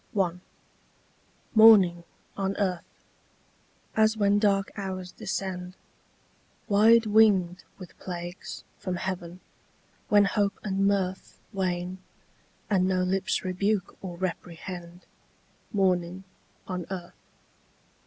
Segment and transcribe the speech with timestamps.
[0.19, 0.31] I.
[1.53, 2.03] MOURNING
[2.35, 3.05] on earth,
[3.95, 5.75] as when dark hours descend,
[6.67, 9.41] Wide winged with plagues, from heaven;
[10.09, 11.99] when hope and mirth Wane,
[12.67, 15.05] and no lips rebuke or reprehend
[15.71, 16.23] Mourning
[16.67, 17.21] on earth.